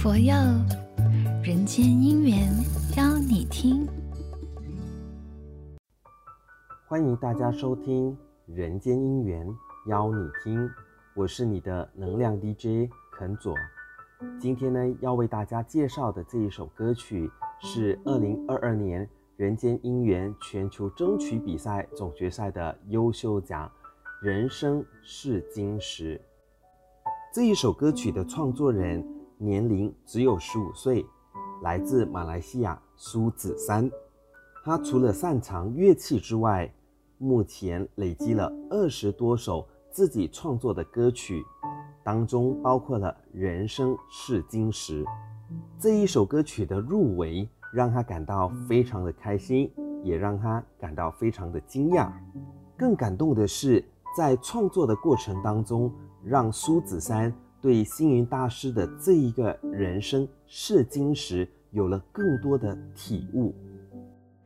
[0.00, 0.32] 佛佑
[1.42, 2.48] 人间姻缘
[2.96, 3.84] 邀你听，
[6.86, 8.12] 欢迎大家收听
[8.46, 9.44] 《人间姻缘
[9.88, 10.64] 邀你听》，
[11.16, 13.52] 我是你的能量 DJ 肯佐。
[14.38, 17.28] 今天呢，要为大家介绍的这一首歌曲
[17.60, 23.68] 是二零二二年人间姻缘全球争取比赛总决赛的优秀奖
[24.24, 26.16] 《人生试金石》。
[27.34, 29.04] 这一首歌曲的创作人
[29.40, 31.06] 年龄只有十五岁，
[31.62, 33.88] 来自马来西亚苏子山。
[34.64, 36.68] 他除了擅长乐器之外，
[37.18, 41.40] 目前累积了二十多首自己创作的歌曲，
[42.02, 45.04] 当中包括了《人生试金石》
[45.78, 52.10] 这一首歌曲的入围，让他感到非常的开心，也让他感到非常的惊讶。
[52.76, 53.84] 更感动的是，
[54.16, 55.92] 在创作的过程当中，
[56.24, 63.54] 让苏子山对星云大师的这一个人生试金石有了更多的体悟。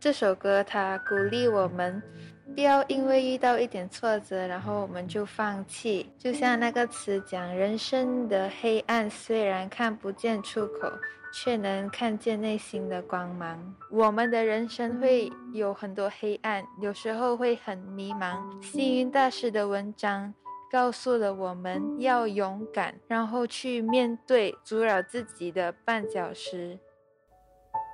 [0.00, 2.02] 这首歌它鼓励我们，
[2.54, 6.10] 不要因为遇到一点挫折，然后我们就放弃。
[6.18, 10.90] 就像那个词讲，人生的黑暗虽然看不见出口，
[11.32, 13.74] 却能看见内心的光芒。
[13.92, 18.40] 我们的人生会有很多黑暗，有时候会很迷茫。
[18.60, 20.34] 星云大师的文章。
[20.72, 26.78] 告诉了我们要勇敢，然后去面对阻扰自己的绊脚石。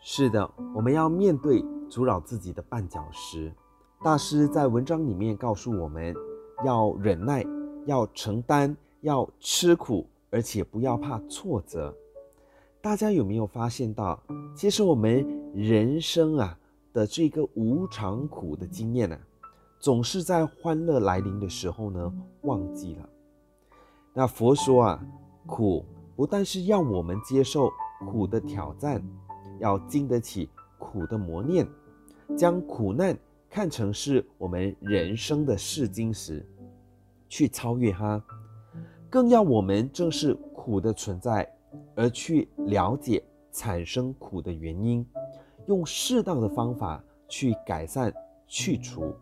[0.00, 3.52] 是的，我们要面对阻扰自己的绊脚石。
[4.04, 6.14] 大师在文章里面告诉我们，
[6.64, 7.44] 要忍耐，
[7.86, 11.92] 要承担，要吃苦，而且不要怕挫折。
[12.80, 14.22] 大家有没有发现到，
[14.54, 16.56] 其实我们人生啊
[16.92, 19.20] 的这个无常苦的经验呢、啊？
[19.80, 23.08] 总是在欢乐来临的时候呢，忘记了。
[24.12, 25.06] 那佛说啊，
[25.46, 25.82] 苦
[26.14, 27.70] 不但是要我们接受
[28.06, 29.02] 苦的挑战，
[29.58, 31.66] 要经得起苦的磨练，
[32.36, 33.16] 将苦难
[33.48, 36.46] 看成是我们人生的试金石，
[37.26, 38.22] 去超越它，
[39.08, 41.50] 更要我们正视苦的存在，
[41.94, 45.06] 而去了解产生苦的原因，
[45.68, 48.12] 用适当的方法去改善
[48.46, 49.14] 去除。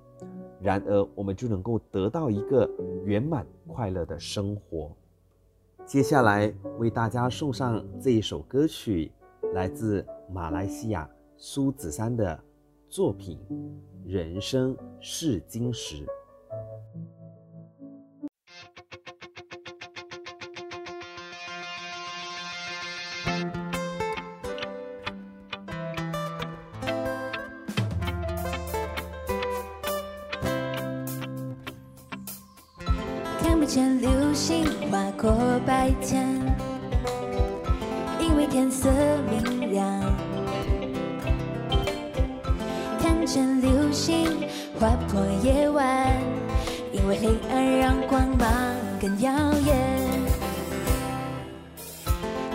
[0.61, 2.69] 然而，我们就能够得到一个
[3.05, 4.91] 圆满快乐的生活。
[5.87, 9.11] 接下来为大家送上这一首歌曲，
[9.55, 12.39] 来自马来西亚苏子珊的
[12.89, 13.39] 作品
[14.11, 16.05] 《人生试金石》。
[33.69, 35.31] 见流星划过
[35.67, 36.27] 白天，
[38.19, 38.89] 因为天色
[39.31, 39.85] 明亮；
[42.99, 44.41] 看见流星
[44.81, 46.11] 划破夜晚，
[46.95, 48.49] 因为黑暗让光芒
[48.99, 49.31] 更耀
[49.67, 49.77] 眼。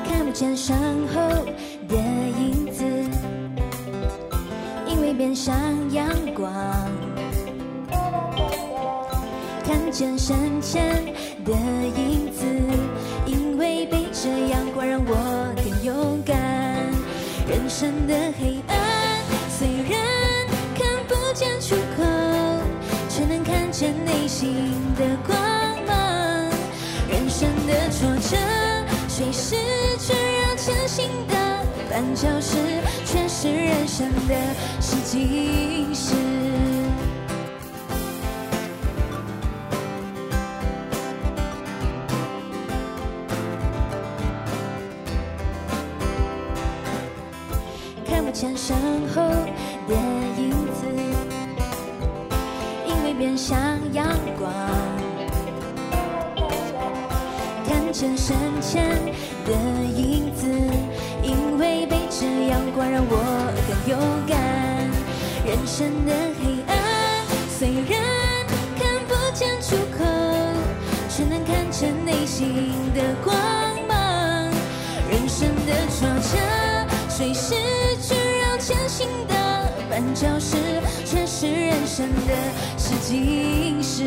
[0.04, 0.76] 看不见身
[1.10, 1.22] 后
[1.88, 2.84] 的影子，
[4.88, 5.56] 因为面向
[5.94, 6.52] 阳光。
[9.94, 11.06] 见身前
[11.46, 12.44] 的影子，
[13.28, 16.36] 因为背着阳光让我更勇敢。
[17.48, 20.02] 人生的黑暗虽然
[20.74, 22.04] 看不见出口，
[23.08, 25.38] 却能看见内心的光
[25.86, 25.96] 芒。
[27.08, 28.36] 人生的挫折
[29.08, 29.56] 虽是
[30.00, 31.36] 需要前行的
[31.92, 32.58] 绊脚石，
[33.06, 34.34] 却是人生的
[34.82, 36.16] 试金石。
[48.34, 48.76] 见身
[49.14, 49.22] 后
[49.88, 49.96] 的
[50.38, 50.88] 影子，
[52.88, 53.56] 因为面向
[53.94, 54.08] 阳
[54.40, 54.52] 光；
[57.68, 58.90] 看见身前
[59.46, 59.54] 的
[59.86, 60.48] 影子，
[61.22, 63.16] 因为背着阳光让我
[63.68, 64.36] 更勇敢。
[65.46, 66.83] 人生的黑暗
[78.66, 79.36] 前行的
[79.92, 80.56] 绊脚石，
[81.04, 82.34] 却是人生的
[82.78, 84.06] 试金石。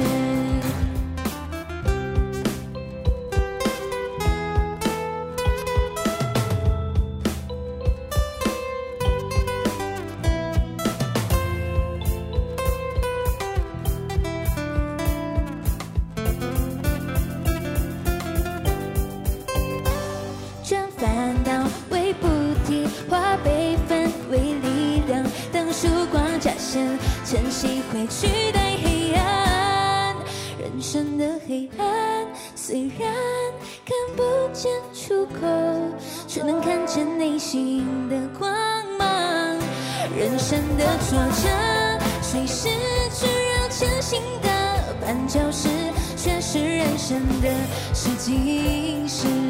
[27.25, 30.15] 晨曦会取代黑暗。
[30.59, 33.13] 人生的黑暗虽然
[33.85, 34.23] 看不
[34.53, 35.47] 见出口，
[36.27, 38.51] 却能看见内心的光
[38.99, 39.07] 芒。
[40.17, 41.49] 人生的挫折
[42.23, 42.69] 虽是
[43.13, 44.49] 炙热，前行的
[45.05, 45.69] 绊脚石
[46.17, 47.51] 却是人生的
[47.95, 49.46] 试金石。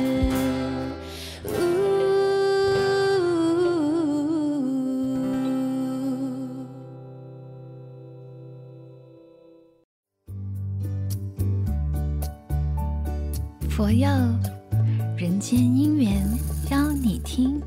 [13.77, 14.09] 佛佑
[15.19, 16.27] 人间姻缘
[16.71, 17.61] 邀你听。